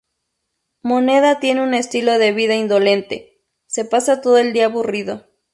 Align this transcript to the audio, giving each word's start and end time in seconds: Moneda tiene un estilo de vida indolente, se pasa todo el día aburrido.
Moneda 0.81 1.39
tiene 1.39 1.61
un 1.61 1.75
estilo 1.75 2.17
de 2.17 2.31
vida 2.31 2.55
indolente, 2.55 3.45
se 3.67 3.85
pasa 3.85 4.19
todo 4.19 4.39
el 4.39 4.51
día 4.51 4.65
aburrido. 4.65 5.27